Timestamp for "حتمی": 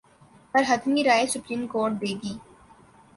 0.69-1.03